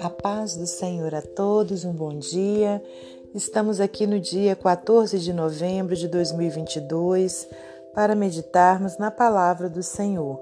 A 0.00 0.10
paz 0.10 0.56
do 0.56 0.66
Senhor 0.66 1.14
a 1.14 1.22
todos, 1.22 1.84
um 1.84 1.92
bom 1.92 2.18
dia. 2.18 2.82
Estamos 3.34 3.80
aqui 3.80 4.06
no 4.06 4.18
dia 4.18 4.56
14 4.56 5.18
de 5.18 5.32
novembro 5.32 5.94
de 5.94 6.08
2022 6.08 7.48
para 7.94 8.14
meditarmos 8.14 8.98
na 8.98 9.10
palavra 9.10 9.68
do 9.68 9.82
Senhor. 9.82 10.40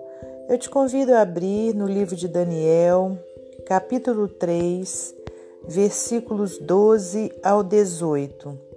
Eu 0.49 0.57
te 0.57 0.71
convido 0.71 1.15
a 1.15 1.21
abrir 1.21 1.75
no 1.75 1.87
livro 1.87 2.17
de 2.17 2.27
Daniel, 2.27 3.19
capítulo 3.67 4.27
3, 4.27 5.15
versículos 5.69 6.59
12 6.59 7.31
ao 7.43 7.63
18. 7.63 8.72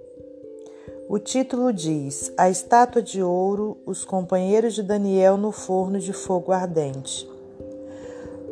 O 1.08 1.20
título 1.20 1.72
diz: 1.72 2.32
A 2.36 2.50
estátua 2.50 3.00
de 3.00 3.22
ouro, 3.22 3.78
os 3.86 4.04
companheiros 4.04 4.74
de 4.74 4.82
Daniel 4.82 5.36
no 5.36 5.52
forno 5.52 6.00
de 6.00 6.12
fogo 6.12 6.50
ardente. 6.50 7.28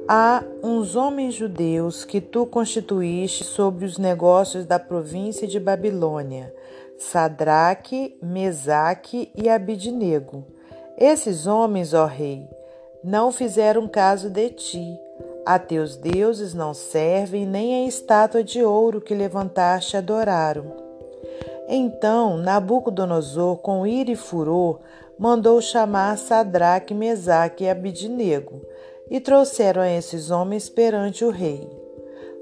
Há 0.06 0.44
uns 0.62 0.94
homens 0.94 1.34
judeus 1.34 2.04
que 2.04 2.20
tu 2.20 2.46
constituíste 2.46 3.42
sobre 3.42 3.84
os 3.84 3.98
negócios 3.98 4.66
da 4.66 4.78
província 4.78 5.48
de 5.48 5.58
Babilônia, 5.58 6.54
Sadraque, 6.96 8.16
Mesaque 8.22 9.32
e 9.34 9.48
Abidnego. 9.48 10.44
Esses 10.96 11.48
homens, 11.48 11.92
ó 11.92 12.06
rei, 12.06 12.48
não 13.02 13.32
fizeram 13.32 13.88
caso 13.88 14.30
de 14.30 14.50
ti. 14.50 15.00
A 15.44 15.58
teus 15.58 15.96
deuses 15.96 16.54
não 16.54 16.72
servem, 16.72 17.44
nem 17.44 17.84
a 17.84 17.88
estátua 17.88 18.44
de 18.44 18.62
ouro 18.62 19.00
que 19.00 19.12
levantaste 19.12 19.96
adoraram. 19.96 20.84
Então 21.68 22.36
Nabucodonosor, 22.36 23.56
com 23.58 23.86
ira 23.86 24.10
e 24.10 24.16
furor, 24.16 24.80
mandou 25.18 25.60
chamar 25.60 26.18
Sadraque, 26.18 26.92
Mesaque 26.92 27.64
e 27.64 27.70
Abidnego 27.70 28.60
e 29.10 29.20
trouxeram 29.20 29.82
a 29.82 29.90
esses 29.90 30.30
homens 30.30 30.68
perante 30.68 31.24
o 31.24 31.30
rei. 31.30 31.68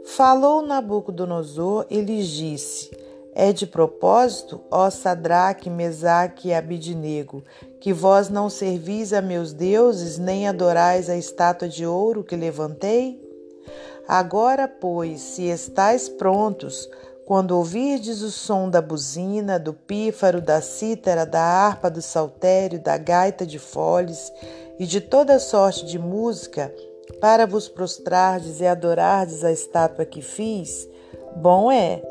Falou 0.05 0.62
Nabucodonosor 0.62 1.87
e 1.89 2.01
lhes 2.01 2.27
disse: 2.27 2.91
É 3.33 3.53
de 3.53 3.67
propósito, 3.67 4.61
ó 4.70 4.91
Sadraque, 4.91 5.70
Mesaque 5.70 6.48
e 6.48 6.55
Abidnego, 6.55 7.45
que 7.81 7.92
vós 7.92 8.29
não 8.29 8.51
servis 8.51 9.12
a 9.12 9.23
meus 9.23 9.53
deuses, 9.53 10.19
nem 10.19 10.48
adorais 10.48 11.09
a 11.09 11.17
estátua 11.17 11.69
de 11.69 11.86
ouro 11.86 12.25
que 12.25 12.34
levantei? 12.34 13.20
Agora, 14.09 14.67
pois, 14.67 15.20
se 15.20 15.45
estáis 15.45 16.09
prontos, 16.09 16.89
quando 17.25 17.53
ouvirdes 17.53 18.20
o 18.23 18.31
som 18.31 18.69
da 18.69 18.83
buzina, 18.83 19.59
do 19.59 19.73
pífaro, 19.73 20.41
da 20.41 20.61
cítara, 20.61 21.25
da 21.25 21.41
harpa, 21.41 21.91
do 21.91 22.03
saltério, 22.03 22.81
da 22.81 22.97
gaita 22.97 23.47
de 23.47 23.59
foles 23.59 24.33
e 24.79 24.87
de 24.87 25.01
toda 25.01 25.39
sorte 25.39 25.87
de 25.87 25.98
música, 25.98 26.75
para 27.20 27.47
vos 27.47 27.69
prostrardes 27.69 28.61
e 28.61 28.67
adorardes 28.67 29.45
a 29.45 29.53
estátua 29.53 30.05
que 30.05 30.23
fiz, 30.23 30.89
bom 31.37 31.70
é. 31.70 32.03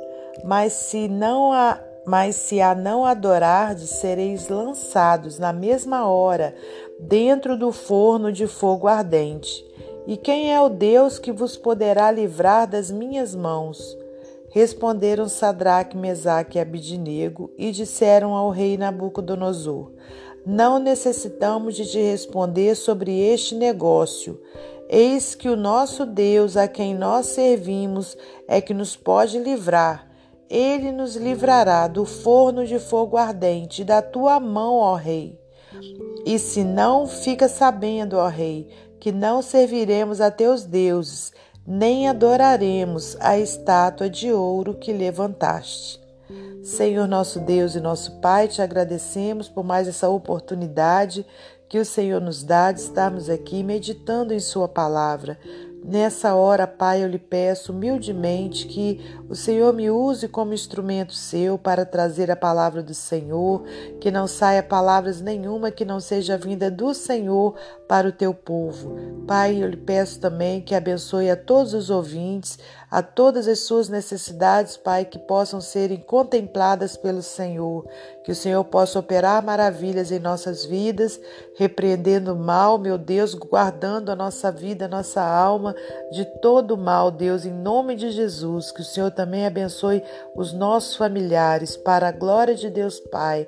Mas 0.44 0.74
se 0.74 1.08
não 1.08 1.52
a 1.52 1.80
mas 2.04 2.36
se 2.36 2.60
a 2.60 2.74
não 2.74 3.06
adorardes, 3.06 3.92
sereis 3.92 4.50
lançados 4.50 5.38
na 5.38 5.54
mesma 5.54 6.08
hora 6.08 6.56
dentro 7.00 7.56
do 7.56 7.72
forno 7.72 8.32
de 8.32 8.48
fogo 8.48 8.88
ardente. 8.88 9.64
E 10.08 10.18
quem 10.18 10.52
é 10.52 10.60
o 10.60 10.68
Deus 10.68 11.20
que 11.20 11.32
vos 11.32 11.56
poderá 11.56 12.10
livrar 12.12 12.68
das 12.68 12.90
minhas 12.90 13.36
mãos? 13.36 13.96
Responderam 14.52 15.30
Sadraque, 15.30 15.96
Mesaque 15.96 16.58
e 16.58 16.62
Abidnego 16.62 17.50
e 17.58 17.72
disseram 17.72 18.34
ao 18.34 18.50
rei 18.50 18.78
Nabucodonosor: 18.78 19.94
Não 20.46 20.78
necessitamos 20.78 21.76
de 21.76 21.90
te 21.90 22.00
responder 22.00 22.76
sobre 22.76 23.18
este 23.18 23.56
negócio. 23.56 24.42
Eis 24.90 25.36
que 25.36 25.48
o 25.48 25.56
nosso 25.56 26.06
Deus, 26.06 26.58
a 26.58 26.68
quem 26.68 26.94
nós 26.94 27.28
servimos, 27.28 28.18
é 28.46 28.60
que 28.60 28.74
nos 28.74 28.98
pode 28.98 29.40
livrar. 29.40 30.06
Ele 30.50 30.92
nos 30.92 31.16
livrará 31.16 31.88
do 31.88 32.04
forno 32.04 32.66
de 32.66 32.78
fogo 32.78 33.16
ardente, 33.16 33.86
da 33.86 34.02
tua 34.02 34.38
mão, 34.38 34.76
ó 34.76 34.96
rei. 34.96 35.40
E 36.26 36.38
se 36.38 36.62
não, 36.66 37.08
fica 37.08 37.48
sabendo, 37.48 38.18
ó 38.18 38.28
rei, 38.28 38.68
que 39.00 39.14
não 39.14 39.42
serviremos 39.42 40.20
a 40.20 40.30
teus 40.30 40.66
deuses, 40.66 41.32
nem 41.66 42.08
adoraremos 42.08 43.16
a 43.20 43.38
estátua 43.38 44.10
de 44.10 44.32
ouro 44.32 44.74
que 44.74 44.92
levantaste. 44.92 46.02
Senhor 46.64 47.08
nosso 47.08 47.40
Deus 47.40 47.76
e 47.76 47.80
nosso 47.80 48.20
Pai, 48.20 48.48
te 48.48 48.62
agradecemos 48.62 49.50
por 49.50 49.64
mais 49.64 49.88
essa 49.88 50.10
oportunidade 50.10 51.26
que 51.68 51.80
o 51.80 51.86
Senhor 51.86 52.22
nos 52.22 52.44
dá 52.44 52.72
de 52.72 52.82
estarmos 52.82 53.30
aqui 53.30 53.64
meditando 53.64 54.34
em 54.34 54.40
Sua 54.40 54.68
palavra. 54.68 55.40
Nessa 55.84 56.36
hora, 56.36 56.68
Pai, 56.68 57.04
eu 57.04 57.08
lhe 57.08 57.18
peço 57.18 57.72
humildemente 57.72 58.68
que 58.68 59.02
o 59.28 59.34
Senhor 59.34 59.74
me 59.74 59.90
use 59.90 60.28
como 60.28 60.54
instrumento 60.54 61.14
seu 61.14 61.58
para 61.58 61.84
trazer 61.84 62.30
a 62.30 62.36
palavra 62.36 62.84
do 62.84 62.94
Senhor, 62.94 63.64
que 64.00 64.12
não 64.12 64.28
saia 64.28 64.62
palavras 64.62 65.22
nenhuma 65.22 65.72
que 65.72 65.84
não 65.84 66.00
seja 66.00 66.38
vinda 66.38 66.70
do 66.70 66.94
Senhor 66.94 67.56
para 67.88 68.08
o 68.08 68.12
teu 68.12 68.32
povo. 68.32 68.96
Pai, 69.26 69.62
eu 69.62 69.68
lhe 69.68 69.78
peço 69.78 70.20
também 70.20 70.62
que 70.62 70.76
abençoe 70.76 71.32
a 71.32 71.36
todos 71.36 71.74
os 71.74 71.90
ouvintes, 71.90 72.60
a 72.92 73.02
todas 73.02 73.48
as 73.48 73.60
suas 73.60 73.88
necessidades, 73.88 74.76
Pai, 74.76 75.06
que 75.06 75.18
possam 75.18 75.62
serem 75.62 75.98
contempladas 75.98 76.98
pelo 76.98 77.22
Senhor, 77.22 77.88
que 78.26 78.34
o 78.34 78.36
Senhor 78.36 78.62
possa 78.66 79.00
operar 79.00 79.42
maravilhas 79.42 80.12
em 80.12 80.20
nossas 80.20 80.66
vidas, 80.66 81.18
repreendendo 81.56 82.34
o 82.34 82.38
mal, 82.38 82.78
meu 82.78 82.98
Deus, 82.98 83.34
guardando 83.34 84.12
a 84.12 84.16
nossa 84.16 84.52
vida, 84.52 84.86
a 84.86 84.90
nossa 84.90 85.22
alma 85.22 85.74
de 86.12 86.26
todo 86.42 86.72
o 86.72 86.78
mal, 86.78 87.10
Deus, 87.10 87.46
em 87.46 87.54
nome 87.54 87.96
de 87.96 88.12
Jesus. 88.12 88.72
Que 88.72 88.82
o 88.82 88.86
Senhor 88.86 89.12
também 89.12 89.46
abençoe 89.46 90.04
os 90.36 90.52
nossos 90.52 90.98
familiares, 90.98 91.78
para 91.78 92.10
a 92.10 92.12
glória 92.12 92.56
de 92.56 92.70
Deus 92.70 93.00
Pai. 93.00 93.48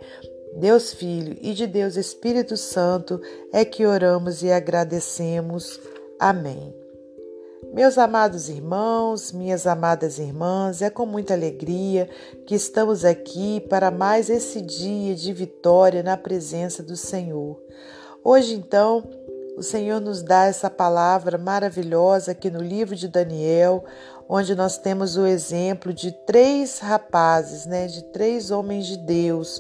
Deus 0.55 0.93
Filho 0.93 1.35
e 1.41 1.53
de 1.53 1.67
Deus 1.67 1.97
Espírito 1.97 2.55
Santo 2.55 3.19
é 3.51 3.65
que 3.65 3.85
oramos 3.85 4.41
e 4.41 4.51
agradecemos. 4.51 5.79
Amém. 6.19 6.82
Meus 7.73 7.97
amados 7.97 8.49
irmãos, 8.49 9.31
minhas 9.31 9.65
amadas 9.65 10.19
irmãs, 10.19 10.83
é 10.83 10.91
com 10.91 11.07
muita 11.07 11.33
alegria 11.33 12.07
que 12.45 12.53
estamos 12.53 13.03
aqui 13.03 13.61
para 13.61 13.89
mais 13.89 14.29
esse 14.29 14.61
dia 14.61 15.15
de 15.15 15.33
vitória 15.33 16.03
na 16.03 16.15
presença 16.15 16.83
do 16.83 16.95
Senhor. 16.95 17.59
Hoje, 18.23 18.53
então, 18.53 19.03
o 19.57 19.63
Senhor 19.63 19.99
nos 19.99 20.21
dá 20.21 20.45
essa 20.45 20.69
palavra 20.69 21.35
maravilhosa 21.35 22.33
aqui 22.33 22.51
no 22.51 22.61
livro 22.61 22.95
de 22.95 23.07
Daniel, 23.07 23.83
onde 24.29 24.53
nós 24.53 24.77
temos 24.77 25.17
o 25.17 25.25
exemplo 25.25 25.91
de 25.91 26.11
três 26.27 26.77
rapazes, 26.77 27.65
né, 27.65 27.87
de 27.87 28.03
três 28.11 28.51
homens 28.51 28.85
de 28.85 28.97
Deus 28.97 29.59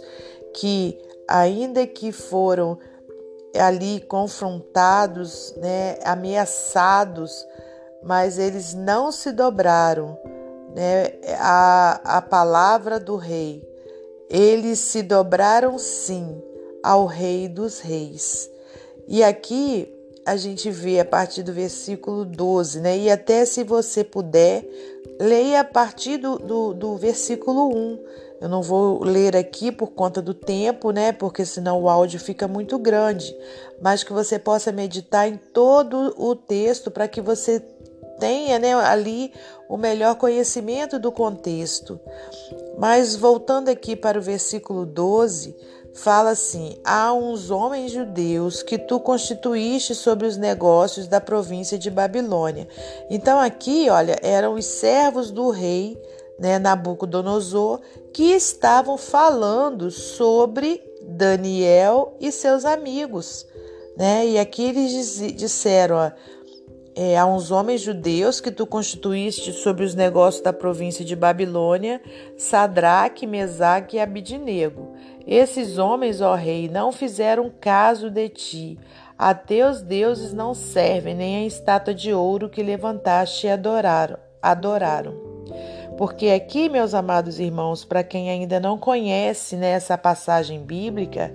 que, 0.53 0.99
ainda 1.27 1.87
que 1.87 2.11
foram 2.11 2.77
ali 3.57 4.01
confrontados, 4.01 5.51
né, 5.57 5.97
ameaçados, 6.03 7.43
mas 8.03 8.37
eles 8.37 8.73
não 8.73 9.11
se 9.11 9.31
dobraram 9.31 10.17
né, 10.75 11.13
a 11.37 12.21
palavra 12.21 12.99
do 12.99 13.15
rei. 13.15 13.61
Eles 14.29 14.79
se 14.79 15.03
dobraram 15.03 15.77
sim 15.77 16.41
ao 16.81 17.05
Rei 17.05 17.47
dos 17.47 17.79
Reis. 17.79 18.49
E 19.07 19.23
aqui 19.23 19.93
a 20.25 20.35
gente 20.35 20.69
vê 20.69 20.99
a 20.99 21.05
partir 21.05 21.43
do 21.43 21.53
versículo 21.53 22.25
12, 22.25 22.79
né? 22.79 22.97
E 22.97 23.09
até 23.09 23.45
se 23.45 23.63
você 23.63 24.03
puder, 24.03 24.65
leia 25.19 25.61
a 25.61 25.63
partir 25.63 26.17
do, 26.17 26.37
do, 26.37 26.73
do 26.73 26.97
versículo 26.97 27.75
1. 27.75 27.99
Eu 28.41 28.49
não 28.49 28.61
vou 28.61 29.03
ler 29.03 29.37
aqui 29.37 29.71
por 29.71 29.91
conta 29.91 30.21
do 30.21 30.33
tempo, 30.33 30.91
né? 30.91 31.11
Porque 31.11 31.45
senão 31.45 31.81
o 31.81 31.89
áudio 31.89 32.19
fica 32.19 32.47
muito 32.47 32.77
grande. 32.77 33.35
Mas 33.81 34.03
que 34.03 34.11
você 34.11 34.37
possa 34.39 34.71
meditar 34.71 35.29
em 35.29 35.37
todo 35.37 36.13
o 36.17 36.35
texto 36.35 36.91
para 36.91 37.07
que 37.07 37.21
você 37.21 37.61
tenha 38.19 38.59
né, 38.59 38.73
ali 38.73 39.31
o 39.69 39.77
melhor 39.77 40.15
conhecimento 40.15 40.99
do 40.99 41.11
contexto. 41.11 41.99
Mas 42.77 43.15
voltando 43.15 43.69
aqui 43.69 43.95
para 43.95 44.19
o 44.19 44.21
versículo 44.21 44.85
12, 44.85 45.55
fala 45.93 46.31
assim: 46.31 46.77
Há 46.83 47.13
uns 47.13 47.51
homens 47.51 47.91
judeus 47.91 48.63
que 48.63 48.77
tu 48.77 48.99
constituíste 48.99 49.93
sobre 49.95 50.27
os 50.27 50.37
negócios 50.37 51.07
da 51.07 51.21
província 51.21 51.77
de 51.77 51.89
Babilônia. 51.89 52.67
Então, 53.09 53.39
aqui, 53.39 53.89
olha, 53.89 54.15
eram 54.21 54.55
os 54.55 54.65
servos 54.65 55.31
do 55.31 55.49
rei 55.49 55.97
né, 56.39 56.59
Nabucodonosor 56.59 57.79
que 58.11 58.33
estavam 58.33 58.97
falando 58.97 59.89
sobre 59.91 60.83
Daniel 61.01 62.15
e 62.19 62.31
seus 62.31 62.65
amigos. 62.65 63.45
Né? 63.97 64.27
E 64.27 64.39
aqui 64.39 64.63
eles 64.63 65.17
disseram: 65.35 65.97
ó, 65.97 66.11
é, 66.95 67.17
a 67.17 67.25
uns 67.25 67.51
homens 67.51 67.81
judeus 67.81 68.39
que 68.39 68.51
tu 68.51 68.65
constituíste 68.65 69.51
sobre 69.51 69.83
os 69.83 69.95
negócios 69.95 70.43
da 70.43 70.53
província 70.53 71.03
de 71.03 71.15
Babilônia, 71.15 72.01
Sadraque, 72.37 73.25
Mesaque 73.25 73.97
e 73.97 73.99
Abidnego. 73.99 74.93
Esses 75.25 75.77
homens, 75.77 76.21
ó 76.21 76.35
rei, 76.35 76.69
não 76.69 76.91
fizeram 76.91 77.51
caso 77.59 78.09
de 78.09 78.29
ti. 78.29 78.79
A 79.17 79.33
teus 79.33 79.81
deuses 79.81 80.33
não 80.33 80.53
servem, 80.53 81.15
nem 81.15 81.37
a 81.37 81.45
estátua 81.45 81.93
de 81.93 82.13
ouro 82.13 82.49
que 82.49 82.61
levantaste 82.61 83.47
e 83.47 83.49
adoraram. 83.49 84.17
adoraram. 84.41 85.33
Porque 85.97 86.29
aqui, 86.29 86.69
meus 86.69 86.93
amados 86.93 87.39
irmãos, 87.39 87.85
para 87.85 88.03
quem 88.03 88.29
ainda 88.29 88.59
não 88.59 88.77
conhece 88.77 89.55
né, 89.55 89.71
essa 89.71 89.97
passagem 89.97 90.59
bíblica, 90.63 91.33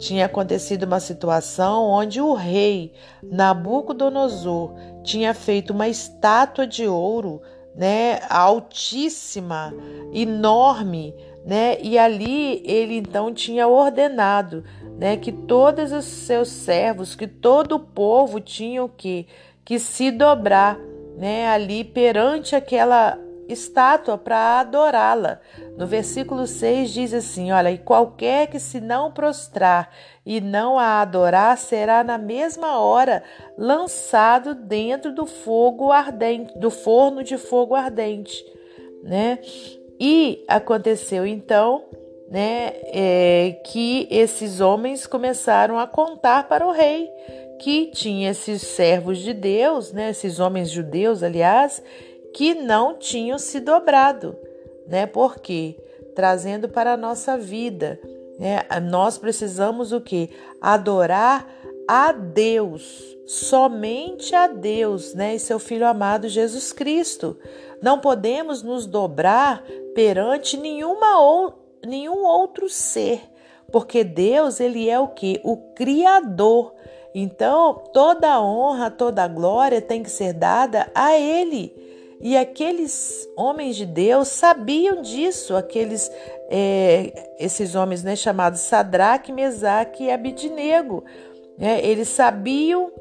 tinha 0.00 0.24
acontecido 0.24 0.84
uma 0.84 0.98
situação 0.98 1.84
onde 1.84 2.22
o 2.22 2.32
rei 2.32 2.94
Nabucodonosor 3.22 4.72
tinha 5.04 5.34
feito 5.34 5.74
uma 5.74 5.88
estátua 5.88 6.66
de 6.66 6.88
ouro, 6.88 7.42
né, 7.76 8.18
altíssima, 8.28 9.72
enorme, 10.12 11.14
né? 11.44 11.78
E 11.80 11.98
ali 11.98 12.62
ele 12.64 12.96
então 12.96 13.32
tinha 13.32 13.68
ordenado, 13.68 14.64
né, 14.98 15.18
que 15.18 15.30
todos 15.30 15.92
os 15.92 16.06
seus 16.06 16.48
servos, 16.48 17.14
que 17.14 17.26
todo 17.26 17.76
o 17.76 17.80
povo 17.80 18.40
tinham 18.40 18.88
que 18.88 19.28
que 19.64 19.78
se 19.78 20.10
dobrar, 20.10 20.78
né, 21.16 21.46
ali 21.46 21.84
perante 21.84 22.56
aquela 22.56 23.18
estátua 23.48 24.16
para 24.16 24.60
adorá-la. 24.60 25.40
No 25.80 25.86
versículo 25.86 26.46
6 26.46 26.90
diz 26.90 27.14
assim: 27.14 27.52
Olha, 27.52 27.70
e 27.70 27.78
qualquer 27.78 28.48
que 28.48 28.60
se 28.60 28.82
não 28.82 29.10
prostrar 29.10 29.90
e 30.26 30.38
não 30.38 30.78
a 30.78 31.00
adorar 31.00 31.56
será 31.56 32.04
na 32.04 32.18
mesma 32.18 32.78
hora 32.78 33.24
lançado 33.56 34.54
dentro 34.54 35.10
do 35.10 35.24
fogo 35.24 35.90
ardente, 35.90 36.52
do 36.58 36.70
forno 36.70 37.24
de 37.24 37.38
fogo 37.38 37.74
ardente, 37.74 38.44
né? 39.02 39.38
E 39.98 40.44
aconteceu 40.46 41.26
então, 41.26 41.86
né, 42.28 42.74
é, 42.92 43.58
que 43.64 44.06
esses 44.10 44.60
homens 44.60 45.06
começaram 45.06 45.78
a 45.78 45.86
contar 45.86 46.46
para 46.46 46.66
o 46.66 46.72
rei 46.72 47.08
que 47.58 47.86
tinha 47.86 48.32
esses 48.32 48.60
servos 48.60 49.16
de 49.16 49.32
Deus, 49.32 49.94
né, 49.94 50.10
esses 50.10 50.40
homens 50.40 50.68
judeus, 50.70 51.22
aliás, 51.22 51.82
que 52.34 52.54
não 52.54 52.98
tinham 52.98 53.38
se 53.38 53.60
dobrado, 53.60 54.36
né? 54.90 55.06
Porque 55.06 55.76
trazendo 56.14 56.68
para 56.68 56.92
a 56.92 56.96
nossa 56.96 57.38
vida, 57.38 57.98
né? 58.38 58.60
Nós 58.82 59.16
precisamos 59.16 59.92
o 59.92 60.00
que? 60.00 60.30
Adorar 60.60 61.46
a 61.86 62.12
Deus, 62.12 63.16
somente 63.26 64.34
a 64.34 64.46
Deus, 64.46 65.14
né? 65.14 65.34
E 65.34 65.38
seu 65.38 65.58
filho 65.58 65.86
amado 65.86 66.28
Jesus 66.28 66.72
Cristo. 66.72 67.38
Não 67.80 67.98
podemos 67.98 68.62
nos 68.62 68.86
dobrar 68.86 69.62
perante 69.94 70.56
nenhuma 70.56 71.20
ou, 71.20 71.54
nenhum 71.86 72.24
outro 72.24 72.68
ser, 72.68 73.22
porque 73.72 74.04
Deus, 74.04 74.60
ele 74.60 74.88
é 74.88 74.98
o 74.98 75.08
que? 75.08 75.40
O 75.44 75.56
criador. 75.74 76.74
Então, 77.14 77.82
toda 77.92 78.40
honra, 78.40 78.90
toda 78.90 79.26
glória 79.26 79.80
tem 79.80 80.02
que 80.02 80.10
ser 80.10 80.32
dada 80.32 80.90
a 80.94 81.18
ele. 81.18 81.89
E 82.20 82.36
aqueles 82.36 83.26
homens 83.34 83.76
de 83.76 83.86
Deus 83.86 84.28
sabiam 84.28 85.00
disso, 85.00 85.56
aqueles 85.56 86.10
é, 86.50 87.34
esses 87.38 87.74
homens 87.74 88.02
né, 88.02 88.14
chamados 88.14 88.60
Sadraque, 88.60 89.32
Mesaque 89.32 90.04
e 90.04 90.10
Abidinego. 90.10 91.02
Né, 91.56 91.80
eles 91.82 92.08
sabiam 92.08 92.92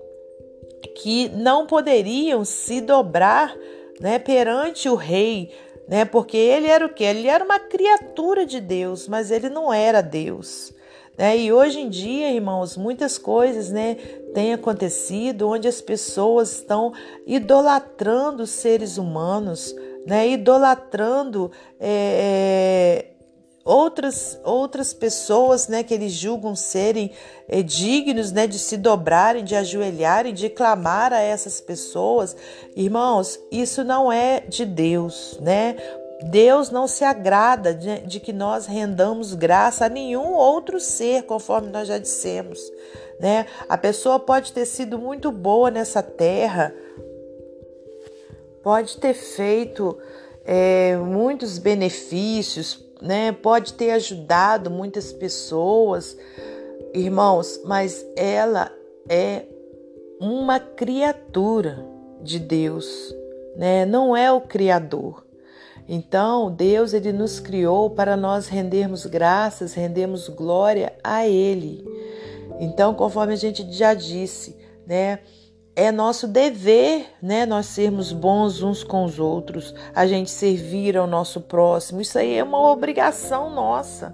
que 0.96 1.28
não 1.30 1.68
poderiam 1.68 2.46
se 2.46 2.80
dobrar 2.80 3.54
né, 4.00 4.20
perante 4.20 4.88
o 4.88 4.96
rei, 4.96 5.54
né, 5.88 6.06
porque 6.06 6.38
ele 6.38 6.68
era 6.68 6.86
o 6.86 6.94
que? 6.94 7.04
Ele 7.04 7.28
era 7.28 7.44
uma 7.44 7.60
criatura 7.60 8.46
de 8.46 8.62
Deus, 8.62 9.08
mas 9.08 9.32
ele 9.32 9.50
não 9.50 9.74
era 9.74 10.02
Deus. 10.02 10.74
Né? 11.20 11.38
E 11.38 11.52
hoje 11.52 11.82
em 11.82 11.90
dia, 11.90 12.32
irmãos, 12.32 12.78
muitas 12.78 13.18
coisas 13.18 13.70
né, 13.70 13.96
têm 14.34 14.54
acontecido 14.54 15.50
onde 15.50 15.68
as 15.68 15.82
pessoas 15.82 16.54
estão 16.54 16.94
idolatrando 17.28 18.48
seres 18.48 18.98
humanos, 18.98 19.76
né, 20.08 20.30
idolatrando 20.30 21.52
é, 21.78 23.12
é, 23.12 23.12
outras, 23.66 24.40
outras 24.46 24.94
pessoas 24.94 25.68
né, 25.68 25.84
que 25.84 25.94
eles 25.94 26.14
julgam 26.14 26.56
serem 26.56 27.12
é, 27.50 27.62
dignos 27.62 28.32
né, 28.32 28.48
de 28.48 28.58
se 28.58 28.78
dobrarem, 28.78 29.44
de 29.44 29.58
ajoelharem, 29.58 30.34
de 30.34 30.48
clamar 30.48 31.12
a 31.12 31.20
essas 31.20 31.60
pessoas. 31.60 32.34
Irmãos, 32.78 33.38
isso 33.52 33.84
não 33.84 34.10
é 34.10 34.40
de 34.40 34.64
Deus, 34.64 35.38
né? 35.42 35.76
Deus 36.22 36.70
não 36.70 36.86
se 36.86 37.04
agrada 37.06 37.74
de, 37.74 38.02
de, 38.02 38.20
que 38.20 38.34
nós 38.34 38.66
rendamos 38.66 39.34
graça 39.34 39.86
a 39.86 39.90
nenhum 39.90 40.34
outro 40.34 40.80
ser, 40.80 41.24
conforme 41.24 41.70
nós 41.70 41.88
já 41.88 41.98
dissemos. 41.98 42.60
Né? 43.20 43.46
A 43.70 43.78
pessoa 43.78 44.20
pode 44.20 44.52
ter 44.52 44.66
sido 44.66 45.00
muito 45.00 45.32
boa 45.32 45.72
nessa 45.72 46.04
terra, 46.04 46.74
pode 48.62 48.98
ter 48.98 49.14
feito 49.14 49.98
é, 50.44 50.98
muitos 50.98 51.58
benefícios, 51.58 52.86
né? 53.02 53.32
pode 53.32 53.74
ter 53.74 53.92
ajudado 53.92 54.70
muitas 54.70 55.14
pessoas, 55.14 56.18
irmãos, 56.94 57.62
mas 57.64 58.06
ela 58.18 58.70
é 59.08 59.46
uma 60.20 60.60
criatura 60.60 61.86
de 62.22 62.40
Deus, 62.40 63.16
né? 63.56 63.86
não 63.86 64.18
é 64.18 64.30
o 64.30 64.42
Criador. 64.42 65.29
Então, 65.92 66.52
Deus 66.52 66.94
ele 66.94 67.12
nos 67.12 67.40
criou 67.40 67.90
para 67.90 68.16
nós 68.16 68.48
rendermos 68.48 69.08
graças, 69.08 69.74
rendermos 69.74 70.30
glória 70.30 70.94
a 71.04 71.28
ele. 71.28 71.84
Então, 72.60 72.94
conforme 72.94 73.34
a 73.34 73.36
gente 73.36 73.66
já 73.72 73.96
disse, 73.96 74.56
né, 74.86 75.18
é 75.76 75.92
nosso 75.92 76.28
dever, 76.28 77.08
né, 77.20 77.44
nós 77.44 77.66
sermos 77.66 78.12
bons 78.12 78.62
uns 78.62 78.84
com 78.84 79.04
os 79.04 79.18
outros, 79.18 79.74
a 79.96 80.06
gente 80.06 80.30
servir 80.30 80.96
ao 80.96 81.08
nosso 81.08 81.42
próximo. 81.42 82.02
Isso 82.02 82.20
aí 82.20 82.36
é 82.36 82.44
uma 82.44 82.70
obrigação 82.70 83.50
nossa. 83.50 84.14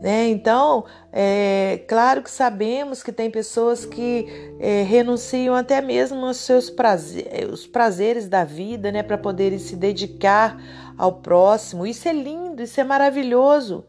Né? 0.00 0.28
Então, 0.28 0.84
é 1.12 1.82
claro 1.88 2.22
que 2.22 2.30
sabemos 2.30 3.02
que 3.02 3.10
tem 3.10 3.30
pessoas 3.30 3.84
que 3.84 4.26
é, 4.60 4.82
renunciam 4.82 5.54
até 5.54 5.80
mesmo 5.80 6.24
aos 6.24 6.36
seus 6.36 6.70
prazer, 6.70 7.48
os 7.50 7.66
prazeres 7.66 8.28
da 8.28 8.44
vida 8.44 8.92
né? 8.92 9.02
para 9.02 9.18
poderem 9.18 9.58
se 9.58 9.74
dedicar 9.74 10.56
ao 10.96 11.14
próximo. 11.14 11.84
Isso 11.84 12.08
é 12.08 12.12
lindo, 12.12 12.62
isso 12.62 12.80
é 12.80 12.84
maravilhoso. 12.84 13.84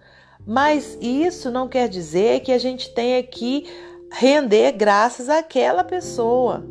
Mas 0.46 0.98
isso 1.00 1.52
não 1.52 1.68
quer 1.68 1.88
dizer 1.88 2.40
que 2.40 2.52
a 2.52 2.58
gente 2.58 2.92
tenha 2.94 3.22
que 3.22 3.68
render 4.12 4.72
graças 4.72 5.30
àquela 5.30 5.84
pessoa. 5.84 6.66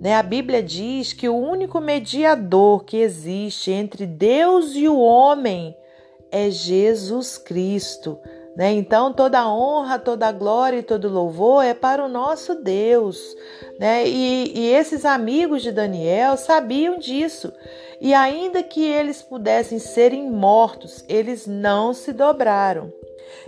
Né? 0.00 0.14
A 0.16 0.22
Bíblia 0.22 0.62
diz 0.62 1.12
que 1.12 1.28
o 1.28 1.36
único 1.36 1.80
mediador 1.80 2.84
que 2.84 2.96
existe 2.96 3.70
entre 3.70 4.04
Deus 4.04 4.74
e 4.74 4.88
o 4.88 4.98
homem 4.98 5.76
é 6.32 6.50
Jesus 6.50 7.38
Cristo. 7.38 8.18
Né? 8.56 8.72
Então, 8.72 9.12
toda 9.12 9.48
honra, 9.48 9.98
toda 9.98 10.32
glória 10.32 10.78
e 10.78 10.82
todo 10.82 11.08
louvor 11.08 11.64
é 11.64 11.74
para 11.74 12.04
o 12.04 12.08
nosso 12.08 12.54
Deus. 12.54 13.36
Né? 13.78 14.06
E, 14.06 14.52
e 14.54 14.68
esses 14.72 15.04
amigos 15.04 15.62
de 15.62 15.72
Daniel 15.72 16.36
sabiam 16.36 16.98
disso. 16.98 17.52
E 18.00 18.14
ainda 18.14 18.62
que 18.62 18.84
eles 18.84 19.22
pudessem 19.22 19.78
serem 19.78 20.30
mortos, 20.30 21.04
eles 21.08 21.46
não 21.46 21.92
se 21.92 22.12
dobraram. 22.12 22.92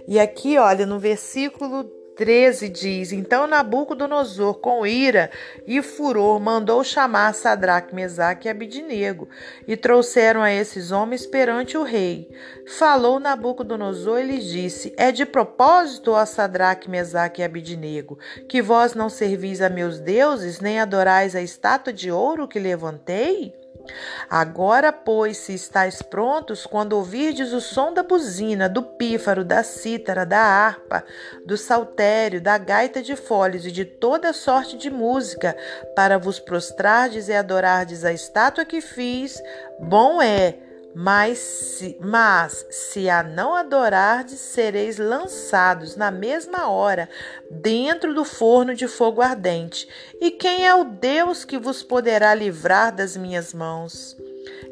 E 0.06 0.21
aqui, 0.21 0.59
olha, 0.59 0.87
no 0.87 0.99
versículo 0.99 1.90
13 2.16 2.69
diz: 2.69 3.12
Então 3.12 3.47
Nabucodonosor, 3.47 4.54
com 4.54 4.87
ira 4.87 5.31
e 5.66 5.81
furor, 5.81 6.38
mandou 6.38 6.85
chamar 6.85 7.35
Sadraque, 7.35 7.95
Mesaque 7.95 8.49
e 8.49 8.50
Abidinego, 8.50 9.28
e 9.66 9.76
trouxeram 9.76 10.42
a 10.42 10.52
esses 10.52 10.90
homens 10.90 11.26
perante 11.26 11.76
o 11.76 11.83
rei. 11.83 12.31
Falou 12.78 13.19
Nabucodonosor 13.19 14.21
e 14.21 14.25
lhes 14.25 14.45
disse: 14.45 14.95
É 14.97 15.11
de 15.11 15.25
propósito, 15.25 16.12
ó 16.12 16.25
Sadraque, 16.25 16.90
Mesaque 16.90 17.40
e 17.40 17.45
Abidinego, 17.45 18.19
que 18.49 18.61
vós 18.61 18.95
não 18.95 19.09
servis 19.09 19.61
a 19.61 19.69
meus 19.69 19.99
deuses, 19.99 20.61
nem 20.61 20.81
adorais 20.81 21.35
a 21.35 21.40
estátua 21.40 21.92
de 21.92 22.11
ouro 22.11 22.47
que 22.47 22.59
levantei? 22.59 23.62
Agora, 24.28 24.92
pois, 24.92 25.36
se 25.36 25.54
estáis 25.54 26.02
prontos, 26.02 26.66
quando 26.66 26.94
ouvirdes 26.94 27.52
o 27.52 27.60
som 27.60 27.92
da 27.92 28.02
buzina, 28.02 28.68
do 28.68 28.82
pífaro, 28.82 29.44
da 29.44 29.62
cítara, 29.62 30.24
da 30.24 30.40
harpa, 30.40 31.04
do 31.44 31.56
saltério, 31.56 32.40
da 32.40 32.56
gaita 32.58 33.02
de 33.02 33.16
folhas 33.16 33.64
e 33.64 33.72
de 33.72 33.84
toda 33.84 34.32
sorte 34.32 34.76
de 34.76 34.90
música, 34.90 35.56
para 35.94 36.18
vos 36.18 36.38
prostrardes 36.38 37.28
e 37.28 37.34
adorardes 37.34 38.04
a 38.04 38.12
estátua 38.12 38.64
que 38.64 38.80
fiz, 38.80 39.42
bom 39.80 40.22
é 40.22 40.58
mas 40.94 41.38
se, 41.38 41.96
mas 42.00 42.66
se 42.70 43.08
a 43.08 43.22
não 43.22 43.54
adorardes, 43.54 44.40
sereis 44.40 44.99
lançados 44.99 45.96
na 45.96 46.11
mesma 46.11 46.68
hora 46.68 47.08
dentro 47.50 48.14
do 48.14 48.25
forno 48.25 48.75
de 48.75 48.87
fogo 48.87 49.22
ardente. 49.22 49.88
E 50.20 50.30
quem 50.30 50.66
é 50.66 50.75
o 50.75 50.84
Deus 50.84 51.44
que 51.44 51.58
vos 51.58 51.82
poderá 51.82 52.34
livrar 52.34 52.94
das 52.94 53.16
minhas 53.16 53.54
mãos? 53.54 54.16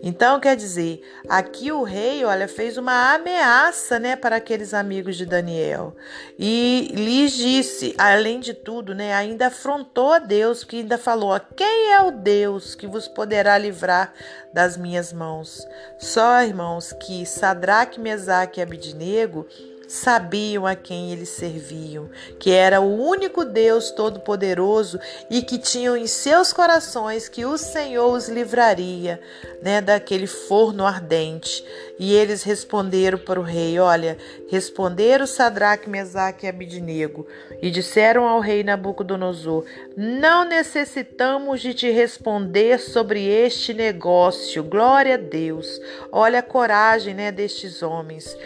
Então, 0.03 0.41
quer 0.41 0.57
dizer, 0.57 1.03
aqui 1.29 1.71
o 1.73 1.83
rei, 1.83 2.25
olha, 2.25 2.49
fez 2.49 2.77
uma 2.77 3.15
ameaça, 3.15 3.99
né, 3.99 4.17
para 4.17 4.37
aqueles 4.37 4.73
amigos 4.73 5.17
de 5.17 5.27
Daniel. 5.27 5.95
E 6.39 6.91
lhes 6.95 7.33
disse, 7.33 7.95
além 7.99 8.41
de 8.41 8.55
tudo, 8.55 8.95
né, 8.95 9.13
ainda 9.13 9.49
afrontou 9.49 10.13
a 10.13 10.19
Deus, 10.19 10.65
que 10.65 10.77
ainda 10.77 10.99
falou: 10.99 11.39
Quem 11.57 11.93
é 11.93 12.03
o 12.03 12.11
Deus 12.11 12.75
que 12.75 12.87
vos 12.87 13.09
poderá 13.09 13.57
livrar 13.59 14.13
das 14.53 14.77
minhas 14.77 15.13
mãos? 15.13 15.67
Só, 15.99 16.43
irmãos, 16.43 16.93
que 16.93 17.27
Sadraque, 17.27 18.01
Mesaque 18.01 18.61
e 18.61 18.63
Abidnego 18.63 19.47
sabiam 19.91 20.69
a 20.69 20.77
quem 20.77 21.11
eles 21.11 21.31
serviam, 21.31 22.09
que 22.39 22.53
era 22.53 22.81
o 22.81 22.97
único 22.97 23.45
Deus 23.45 23.91
Todo-Poderoso 23.91 25.01
e 25.29 25.43
que 25.43 25.59
tinham 25.59 25.97
em 25.97 26.07
seus 26.07 26.53
corações 26.53 27.29
que 27.29 27.45
o 27.45 27.59
Senhor 27.59 28.13
os 28.13 28.29
livraria 28.29 29.21
né, 29.61 29.81
daquele 29.81 30.29
forno 30.29 30.87
ardente. 30.87 31.65
E 31.99 32.15
eles 32.15 32.45
responderam 32.45 33.19
para 33.19 33.41
o 33.41 33.43
rei: 33.43 33.81
Olha, 33.81 34.17
responderam 34.49 35.27
Sadraque, 35.27 35.91
Mesaque 35.91 36.47
e 36.47 36.49
Abidnego 36.49 37.27
e 37.61 37.69
disseram 37.69 38.29
ao 38.29 38.39
rei 38.39 38.63
Nabucodonosor: 38.63 39.65
Não 39.97 40.45
necessitamos 40.45 41.61
de 41.61 41.75
te 41.75 41.91
responder 41.91 42.79
sobre 42.79 43.27
este 43.27 43.75
negócio. 43.75 44.63
Glória 44.63 45.15
a 45.15 45.19
Deus. 45.19 45.81
Olha 46.13 46.39
a 46.39 46.45
coragem 46.45 47.13
né, 47.13 47.33
destes 47.33 47.83
homens. 47.83 48.37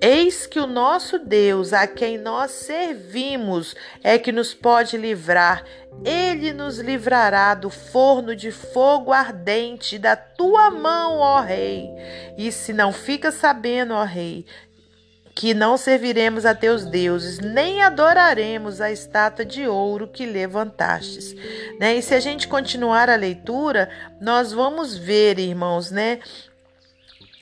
Eis 0.00 0.46
que 0.46 0.58
o 0.58 0.66
nosso 0.66 1.18
Deus, 1.18 1.74
a 1.74 1.86
quem 1.86 2.16
nós 2.16 2.52
servimos, 2.52 3.76
é 4.02 4.18
que 4.18 4.32
nos 4.32 4.54
pode 4.54 4.96
livrar. 4.96 5.62
Ele 6.02 6.54
nos 6.54 6.78
livrará 6.78 7.54
do 7.54 7.68
forno 7.68 8.34
de 8.34 8.50
fogo 8.50 9.12
ardente 9.12 9.98
da 9.98 10.16
tua 10.16 10.70
mão, 10.70 11.18
ó 11.18 11.40
Rei. 11.40 11.86
E 12.38 12.50
se 12.50 12.72
não 12.72 12.94
fica 12.94 13.30
sabendo, 13.30 13.92
ó 13.92 14.02
Rei, 14.04 14.46
que 15.34 15.52
não 15.52 15.76
serviremos 15.76 16.46
a 16.46 16.54
teus 16.54 16.86
deuses, 16.86 17.38
nem 17.38 17.82
adoraremos 17.82 18.80
a 18.80 18.90
estátua 18.90 19.44
de 19.44 19.66
ouro 19.66 20.08
que 20.08 20.24
levantastes. 20.24 21.34
Né? 21.78 21.96
E 21.96 22.02
se 22.02 22.14
a 22.14 22.20
gente 22.20 22.48
continuar 22.48 23.10
a 23.10 23.16
leitura, 23.16 23.90
nós 24.20 24.50
vamos 24.52 24.96
ver, 24.96 25.38
irmãos, 25.38 25.90
né, 25.90 26.20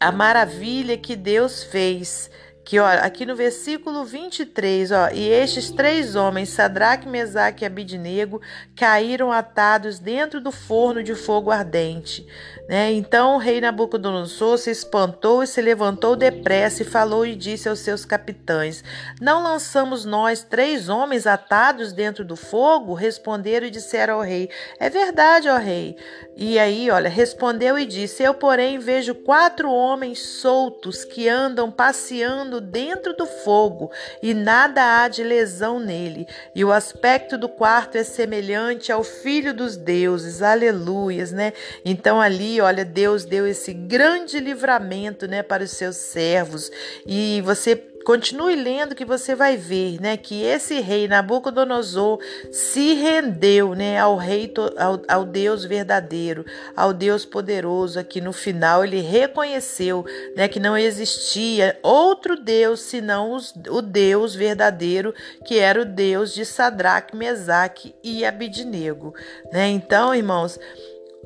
a 0.01 0.13
maravilha 0.13 0.97
que 0.97 1.17
Deus 1.17 1.65
fez 1.65 2.31
que 2.69 2.77
aqui 2.77 3.25
no 3.25 3.35
versículo 3.35 4.05
23, 4.05 4.93
ó, 4.93 5.09
e 5.09 5.27
estes 5.27 5.71
três 5.71 6.15
homens, 6.15 6.51
Sadraque, 6.51 7.09
Mesaque 7.09 7.65
e 7.65 7.67
Abidnego, 7.67 8.43
caíram 8.77 9.33
atados 9.33 9.99
dentro 9.99 10.39
do 10.39 10.53
forno 10.53 11.03
de 11.03 11.15
fogo 11.15 11.51
ardente. 11.51 12.27
Né? 12.69 12.93
Então 12.93 13.37
o 13.37 13.39
rei 13.39 13.63
Nabucodonosor 13.63 14.59
se 14.59 14.71
espantou 14.71 15.43
e 15.43 15.47
se 15.47 15.63
levantou 15.63 16.15
depressa 16.15 16.83
e 16.83 16.85
falou 16.85 17.25
e 17.25 17.35
disse 17.35 17.67
aos 17.71 17.79
seus 17.79 18.05
capitães: 18.05 18.85
Não 19.19 19.43
lançamos 19.43 20.05
nós 20.05 20.43
três 20.43 20.91
homens 20.91 21.27
atados 21.27 21.95
dentro 21.95 22.23
do 22.23 22.37
fogo? 22.37 22.93
Responderam 22.93 23.67
e 23.67 23.71
disseram 23.71 24.17
ao 24.17 24.21
rei: 24.21 24.51
É 24.79 24.91
verdade, 24.91 25.49
ó 25.49 25.57
rei. 25.57 25.97
E 26.37 26.59
aí, 26.59 26.91
olha, 26.91 27.09
respondeu 27.09 27.79
e 27.79 27.87
disse: 27.87 28.23
Eu, 28.23 28.35
porém, 28.35 28.79
vejo 28.79 29.15
quatro 29.15 29.73
homens 29.73 30.19
soltos 30.19 31.07
que 31.07 31.27
andam 31.27 31.71
passeando 31.71 32.58
dentro 32.61 33.15
do 33.15 33.27
fogo 33.27 33.91
e 34.23 34.35
nada 34.35 35.03
há 35.03 35.09
de 35.09 35.23
lesão 35.23 35.79
nele. 35.79 36.27
E 36.55 36.65
o 36.65 36.73
aspecto 36.73 37.37
do 37.39 37.49
quarto 37.49 37.97
é 37.97 38.05
semelhante 38.05 38.93
ao 38.93 39.03
filho 39.03 39.55
dos 39.55 39.77
deuses. 39.77 40.43
Aleluias, 40.43 41.33
né? 41.33 41.53
Então 41.85 42.21
ali 42.21 42.61
olha, 42.61 42.85
Deus 42.85 43.25
deu 43.25 43.47
esse 43.47 43.73
grande 43.73 44.41
livramento, 44.41 45.27
né, 45.27 45.43
para 45.43 45.65
os 45.65 45.71
seus 45.71 45.97
servos. 45.97 46.71
E 47.07 47.43
você 47.45 47.77
Continue 48.09 48.57
lendo 48.57 48.95
que 48.95 49.05
você 49.05 49.35
vai 49.35 49.55
ver, 49.55 50.01
né, 50.01 50.17
que 50.17 50.43
esse 50.43 50.81
rei 50.81 51.07
Nabucodonosor 51.07 52.19
se 52.51 52.95
rendeu, 52.95 53.75
né, 53.75 53.99
ao 53.99 54.17
rei 54.17 54.51
ao, 54.79 55.03
ao 55.07 55.25
Deus 55.27 55.63
verdadeiro, 55.63 56.43
ao 56.75 56.95
Deus 56.95 57.27
poderoso. 57.27 58.01
Aqui 58.01 58.19
no 58.19 58.33
final 58.33 58.83
ele 58.83 59.03
reconheceu, 59.03 60.07
né, 60.35 60.49
que 60.49 60.59
não 60.59 60.75
existia 60.75 61.79
outro 61.83 62.35
Deus 62.35 62.81
senão 62.81 63.33
os, 63.33 63.53
o 63.69 63.83
Deus 63.83 64.35
verdadeiro, 64.35 65.15
que 65.45 65.59
era 65.59 65.83
o 65.83 65.85
Deus 65.85 66.33
de 66.33 66.47
Sadraque, 66.47 67.15
Mesaque 67.15 67.95
e 68.03 68.25
Abidnego, 68.25 69.13
né? 69.53 69.69
Então, 69.69 70.15
irmãos, 70.15 70.59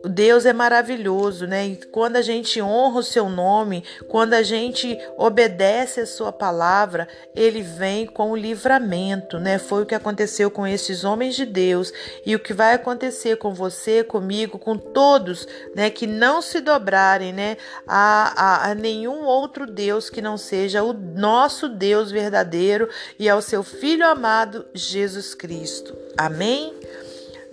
Deus 0.05 0.45
é 0.45 0.53
maravilhoso, 0.53 1.47
né? 1.47 1.67
E 1.67 1.77
quando 1.77 2.17
a 2.17 2.23
gente 2.23 2.61
honra 2.61 3.01
o 3.01 3.03
seu 3.03 3.29
nome, 3.29 3.85
quando 4.09 4.35
a 4.35 4.43
gente 4.43 4.99
obedece 5.17 6.01
a 6.01 6.07
sua 6.07 6.33
palavra, 6.33 7.09
ele 7.35 7.63
vem 7.63 8.07
com 8.07 8.31
o 8.31 8.37
livramento, 8.37 9.39
né? 9.39 9.59
Foi 9.59 9.83
o 9.83 9.87
que 9.87 9.95
aconteceu 9.95 10.51
com 10.51 10.67
esses 10.67 11.05
homens 11.05 11.35
de 11.35 11.47
Deus 11.47 11.93
e 12.27 12.35
o 12.35 12.41
que 12.41 12.53
vai 12.53 12.75
acontecer 12.75 13.37
com 13.37 13.55
você, 13.55 14.03
comigo, 14.03 14.59
com 14.59 14.77
todos, 14.77 15.47
né? 15.75 15.91
Que 15.91 16.07
não 16.07 16.43
se 16.43 16.61
dobrarem, 16.61 17.33
né? 17.33 17.57
A, 17.87 18.67
a, 18.67 18.71
a 18.71 18.75
nenhum 18.75 19.25
outro 19.25 19.67
Deus 19.67 20.11
que 20.11 20.21
não 20.21 20.37
seja 20.37 20.83
o 20.83 20.93
nosso 20.93 21.69
Deus 21.69 22.11
verdadeiro 22.11 22.89
e 23.19 23.29
ao 23.29 23.41
seu 23.41 23.63
Filho 23.63 24.07
amado 24.07 24.67
Jesus 24.75 25.35
Cristo. 25.35 25.97
Amém? 26.17 26.75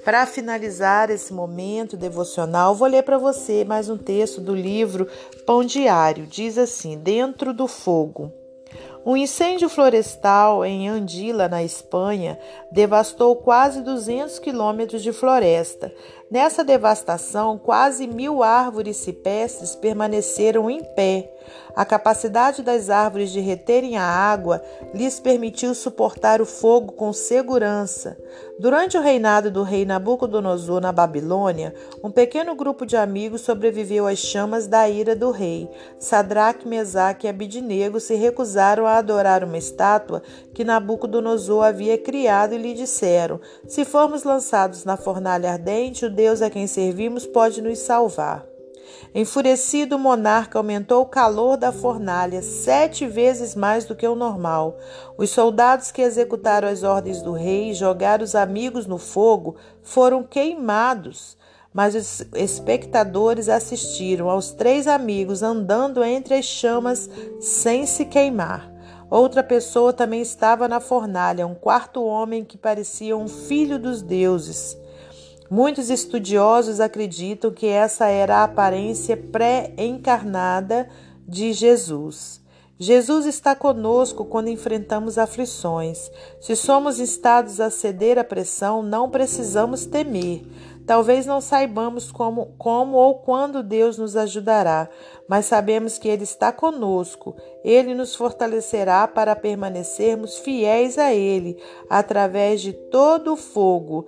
Para 0.10 0.26
finalizar 0.26 1.12
esse 1.12 1.32
momento 1.32 1.96
devocional, 1.96 2.74
vou 2.74 2.88
ler 2.88 3.04
para 3.04 3.20
você 3.20 3.64
mais 3.64 3.92
um 3.92 3.96
texto 3.96 4.42
do 4.42 4.56
livro 4.56 5.08
Pão 5.46 5.64
Diário. 5.64 6.26
Diz 6.26 6.58
assim: 6.58 6.98
Dentro 6.98 7.54
do 7.54 7.68
fogo. 7.68 8.34
Um 9.06 9.16
incêndio 9.16 9.70
florestal 9.70 10.66
em 10.66 10.90
Andila, 10.90 11.48
na 11.48 11.64
Espanha, 11.64 12.40
devastou 12.72 13.36
quase 13.36 13.84
200 13.84 14.40
quilômetros 14.40 15.04
de 15.04 15.14
floresta. 15.14 15.94
Nessa 16.30 16.64
devastação, 16.64 17.60
quase 17.60 18.08
mil 18.08 18.42
árvores 18.42 18.98
cipestres 18.98 19.76
permaneceram 19.76 20.72
em 20.72 20.84
pé. 20.84 21.32
A 21.76 21.86
capacidade 21.86 22.62
das 22.62 22.90
árvores 22.90 23.32
de 23.32 23.40
reterem 23.40 23.98
a 23.98 24.04
água 24.04 24.62
lhes 24.94 25.20
permitiu 25.20 25.74
suportar 25.74 26.42
o 26.42 26.46
fogo 26.46 26.94
com 26.94 27.14
segurança. 27.14 28.18
Durante 28.60 28.98
o 28.98 29.02
reinado 29.02 29.50
do 29.50 29.64
rei 29.64 29.86
Nabucodonosor 29.86 30.82
na 30.82 30.92
Babilônia, 30.92 31.74
um 32.04 32.12
pequeno 32.12 32.56
grupo 32.56 32.86
de 32.86 32.98
amigos 32.98 33.42
sobreviveu 33.42 34.06
às 34.06 34.20
chamas 34.20 34.68
da 34.68 34.90
ira 34.90 35.16
do 35.16 35.32
rei. 35.32 35.70
Sadraque, 35.98 36.68
Mesaque 36.68 37.26
e 37.26 37.30
Abidnego 37.30 38.00
se 38.00 38.16
recusaram 38.16 38.86
a 38.86 38.98
adorar 38.98 39.44
uma 39.44 39.58
estátua 39.58 40.22
que 40.54 40.64
Nabucodonosor 40.64 41.64
havia 41.64 41.98
criado 41.98 42.54
e 42.54 42.58
lhe 42.58 42.74
disseram: 42.74 43.40
Se 43.68 43.86
formos 43.86 44.24
lançados 44.24 44.84
na 44.84 44.98
fornalha 44.98 45.52
ardente, 45.52 46.06
o 46.06 46.10
Deus 46.10 46.42
a 46.42 46.50
quem 46.50 46.68
servimos 46.68 47.26
pode 47.26 47.62
nos 47.62 47.80
salvar. 47.80 48.49
Enfurecido, 49.14 49.96
o 49.96 50.00
monarca 50.00 50.60
aumentou 50.60 51.02
o 51.02 51.06
calor 51.06 51.58
da 51.58 51.72
fornalha 51.72 52.42
sete 52.42 53.08
vezes 53.08 53.56
mais 53.56 53.86
do 53.86 53.96
que 53.96 54.08
o 54.08 54.16
normal. 54.16 54.78
Os 55.18 55.30
soldados 55.30 55.92
que 55.92 56.02
executaram 56.02 56.68
as 56.68 56.84
ordens 56.84 57.22
do 57.22 57.34
rei 57.34 57.72
e 57.72 57.74
jogaram 57.74 58.24
os 58.24 58.36
amigos 58.36 58.86
no 58.86 58.98
fogo 58.98 59.56
foram 59.82 60.24
queimados. 60.24 61.38
Mas 61.74 61.96
os 61.96 62.26
espectadores 62.34 63.48
assistiram 63.48 64.30
aos 64.30 64.52
três 64.52 64.88
amigos 64.88 65.44
andando 65.44 66.04
entre 66.04 66.36
as 66.36 66.46
chamas 66.46 67.10
sem 67.40 67.86
se 67.86 68.06
queimar. 68.06 68.72
Outra 69.10 69.44
pessoa 69.44 69.92
também 69.92 70.22
estava 70.22 70.68
na 70.68 70.80
fornalha, 70.80 71.48
um 71.48 71.56
quarto 71.56 72.04
homem 72.04 72.44
que 72.44 72.58
parecia 72.58 73.18
um 73.18 73.28
filho 73.28 73.80
dos 73.80 74.04
deuses. 74.04 74.78
Muitos 75.50 75.90
estudiosos 75.90 76.80
acreditam 76.80 77.52
que 77.52 77.66
essa 77.66 78.06
era 78.06 78.38
a 78.38 78.44
aparência 78.44 79.18
pré-encarnada 79.18 80.88
de 81.28 81.54
Jesus. 81.54 82.40
Jesus 82.78 83.26
está 83.26 83.56
conosco 83.56 84.24
quando 84.24 84.48
enfrentamos 84.48 85.18
aflições. 85.18 86.12
Se 86.40 86.56
somos 86.56 87.00
instados 87.00 87.60
a 87.60 87.70
ceder 87.70 88.20
à 88.20 88.24
pressão, 88.24 88.84
não 88.84 89.10
precisamos 89.10 89.86
temer. 89.86 90.46
Talvez 90.86 91.26
não 91.26 91.42
saibamos 91.42 92.12
como, 92.12 92.54
como 92.58 92.98
ou 92.98 93.16
quando 93.16 93.62
Deus 93.62 93.98
nos 93.98 94.16
ajudará, 94.16 94.90
mas 95.28 95.46
sabemos 95.46 96.00
que 96.00 96.08
Ele 96.08 96.24
está 96.24 96.52
conosco. 96.52 97.36
Ele 97.64 97.94
nos 97.94 98.16
fortalecerá 98.16 99.08
para 99.08 99.36
permanecermos 99.36 100.38
fiéis 100.40 100.98
a 100.98 101.14
Ele 101.14 101.62
através 101.90 102.62
de 102.62 102.74
todo 102.74 103.34
o 103.34 103.38
fogo 103.38 104.08